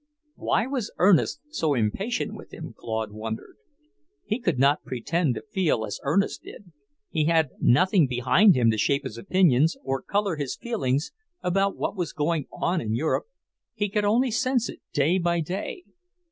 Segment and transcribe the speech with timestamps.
[0.33, 3.57] Why was Ernest so impatient with him, Claude wondered.
[4.25, 6.71] He could not pretend to feel as Ernest did.
[7.11, 11.11] He had nothing behind him to shape his opinions or colour his feelings
[11.43, 13.27] about what was going on in Europe;
[13.75, 15.83] he could only sense it day by day.